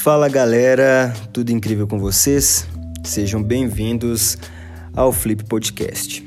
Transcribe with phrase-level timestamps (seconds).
[0.00, 2.68] Fala galera, tudo incrível com vocês?
[3.02, 4.38] Sejam bem-vindos
[4.94, 6.24] ao Flip Podcast.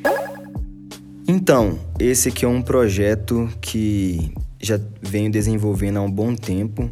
[1.25, 6.91] Então, esse aqui é um projeto que já venho desenvolvendo há um bom tempo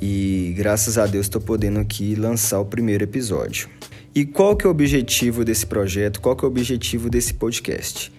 [0.00, 3.68] e graças a Deus estou podendo aqui lançar o primeiro episódio.
[4.14, 6.20] E qual que é o objetivo desse projeto?
[6.20, 8.12] Qual que é o objetivo desse podcast?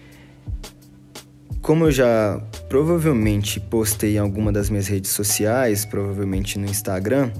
[1.70, 7.30] Como eu já provavelmente postei em alguma das minhas redes sociais, provavelmente no Instagram,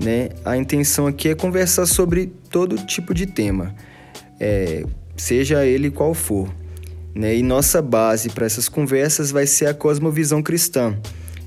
[0.00, 0.28] né?
[0.44, 3.74] A intenção aqui é conversar sobre todo tipo de tema,
[4.38, 4.84] é,
[5.16, 6.48] seja ele qual for.
[7.12, 7.34] Né?
[7.34, 10.96] E nossa base para essas conversas vai ser a cosmovisão cristã.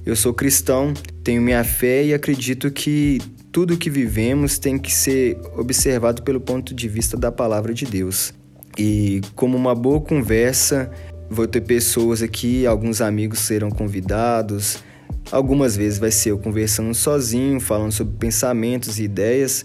[0.05, 0.93] Eu sou cristão,
[1.23, 6.75] tenho minha fé e acredito que tudo que vivemos tem que ser observado pelo ponto
[6.75, 8.33] de vista da palavra de Deus.
[8.77, 10.91] E como uma boa conversa,
[11.29, 14.83] Vou ter pessoas aqui, alguns amigos serão convidados.
[15.31, 19.63] Algumas vezes vai ser eu conversando sozinho, falando sobre pensamentos e ideias,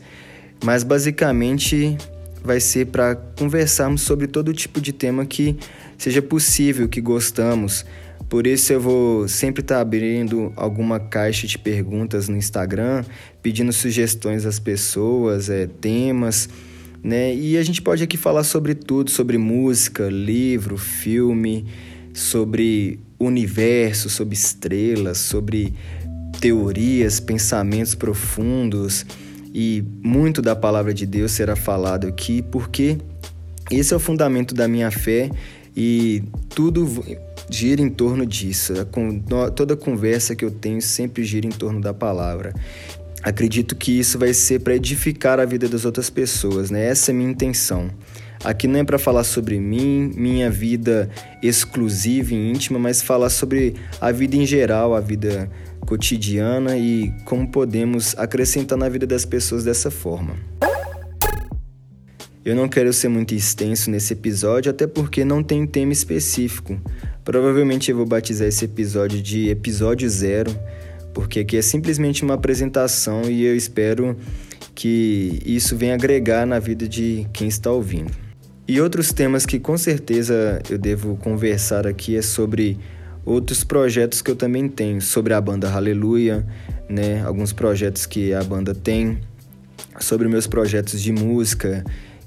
[0.62, 1.97] mas basicamente
[2.43, 5.56] vai ser para conversarmos sobre todo tipo de tema que
[5.97, 7.87] seja possível, que gostamos.
[8.28, 13.05] Por isso eu vou sempre estar tá abrindo alguma caixa de perguntas no Instagram,
[13.43, 16.49] pedindo sugestões às pessoas, é, temas
[17.05, 17.34] né?
[17.34, 21.66] E a gente pode aqui falar sobre tudo, sobre música, livro, filme,
[22.14, 25.75] sobre universo, sobre estrelas, sobre
[26.41, 29.05] teorias, pensamentos profundos
[29.52, 32.98] e muito da palavra de Deus será falado aqui, porque
[33.70, 35.30] esse é o fundamento da minha fé
[35.77, 37.05] e tudo
[37.50, 38.72] gira em torno disso.
[39.55, 42.55] Toda conversa que eu tenho sempre gira em torno da palavra.
[43.25, 46.84] Acredito que isso vai ser para edificar a vida das outras pessoas, né?
[46.89, 47.91] Essa é a minha intenção.
[48.44, 51.08] Aqui não é para falar sobre mim, minha vida
[51.42, 55.50] exclusiva e íntima, mas falar sobre a vida em geral, a vida
[55.81, 60.37] cotidiana e como podemos acrescentar na vida das pessoas dessa forma.
[62.44, 66.78] Eu não quero ser muito extenso nesse episódio, até porque não tem tema específico.
[67.25, 70.54] Provavelmente eu vou batizar esse episódio de episódio zero
[71.14, 74.16] porque aqui é simplesmente uma apresentação e eu espero
[74.75, 78.12] que isso venha agregar na vida de quem está ouvindo.
[78.66, 82.78] E outros temas que com certeza eu devo conversar aqui é sobre
[83.25, 86.44] outros projetos que eu também tenho, sobre a banda Hallelujah,
[86.88, 87.22] né?
[87.22, 89.20] Alguns projetos que a banda tem,
[90.00, 91.84] sobre meus projetos de música,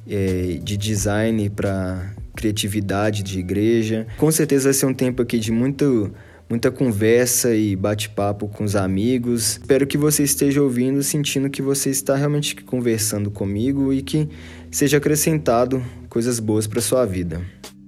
[0.08, 4.08] é, de design para criatividade de igreja.
[4.18, 6.12] Com certeza vai ser um tempo aqui de muito
[6.50, 9.58] muita conversa e bate-papo com os amigos.
[9.62, 14.30] Espero que você esteja ouvindo, sentindo que você está realmente conversando comigo e que
[14.72, 17.42] seja acrescentado coisas boas para sua vida.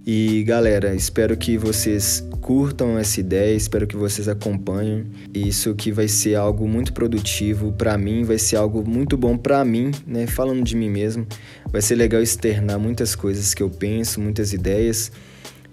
[0.06, 5.06] E galera, espero que vocês curtam essa ideia, espero que vocês acompanhem.
[5.34, 9.64] Isso que vai ser algo muito produtivo para mim, vai ser algo muito bom para
[9.64, 10.26] mim, né?
[10.26, 11.28] Falando de mim mesmo,
[11.72, 15.12] vai ser legal externar muitas coisas que eu penso, muitas ideias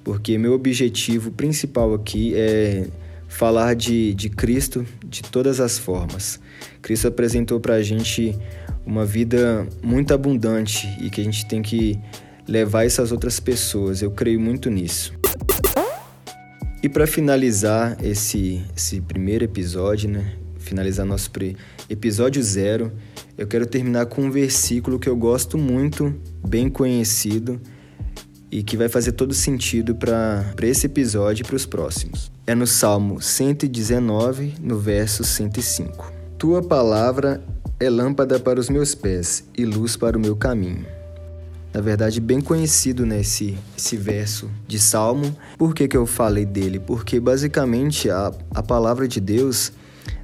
[0.06, 2.86] porque meu objetivo principal aqui é
[3.26, 6.38] falar de, de Cristo de todas as formas.
[6.80, 8.32] Cristo apresentou para a gente
[8.86, 11.98] uma vida muito abundante e que a gente tem que
[12.46, 14.00] levar essas outras pessoas.
[14.00, 15.12] Eu creio muito nisso.
[16.80, 20.34] E para finalizar esse, esse primeiro episódio, né?
[20.56, 21.32] Finalizar nosso
[21.90, 22.92] episódio zero,
[23.36, 26.14] eu quero terminar com um versículo que eu gosto muito,
[26.46, 27.60] bem conhecido
[28.50, 32.30] e que vai fazer todo sentido para esse episódio e para os próximos.
[32.46, 36.12] É no Salmo 119, no verso 105.
[36.38, 37.42] Tua palavra
[37.78, 40.86] é lâmpada para os meus pés e luz para o meu caminho.
[41.74, 45.36] Na verdade, bem conhecido nesse né, esse verso de Salmo.
[45.58, 46.78] Por que, que eu falei dele?
[46.78, 49.72] Porque basicamente a, a palavra de Deus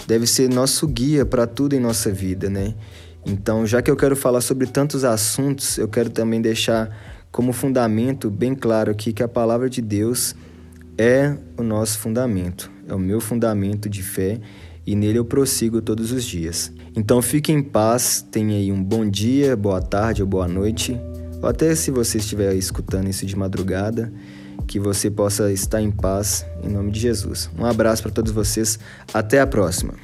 [0.07, 2.75] deve ser nosso guia para tudo em nossa vida, né?
[3.27, 6.91] Então, já que eu quero falar sobre tantos assuntos, eu quero também deixar
[7.33, 10.37] como fundamento bem claro aqui que a palavra de Deus
[10.99, 14.39] é o nosso fundamento, é o meu fundamento de fé
[14.87, 16.71] e nele eu prossigo todos os dias.
[16.95, 21.01] Então fique em paz, tenha aí um bom dia, boa tarde ou boa noite,
[21.41, 24.13] ou até se você estiver escutando isso de madrugada,
[24.67, 27.51] que você possa estar em paz em nome de Jesus.
[27.59, 28.79] Um abraço para todos vocês,
[29.13, 29.95] até a próxima.